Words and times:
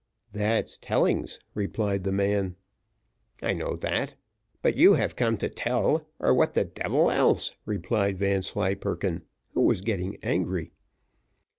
"That's 0.33 0.79
tellings," 0.79 1.39
replied 1.53 2.05
the 2.05 2.11
man. 2.11 2.55
"I 3.43 3.53
know 3.53 3.75
that; 3.75 4.15
but 4.63 4.75
you 4.75 4.93
have 4.93 5.15
come 5.15 5.37
to 5.37 5.47
tell, 5.47 6.07
or 6.17 6.33
what 6.33 6.55
the 6.55 6.65
devil 6.65 7.11
else?" 7.11 7.51
replied 7.67 8.17
Vanslyperken, 8.17 9.21
who 9.53 9.61
was 9.61 9.81
getting 9.81 10.17
angry. 10.23 10.71